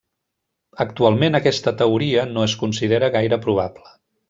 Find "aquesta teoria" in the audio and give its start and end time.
1.41-2.25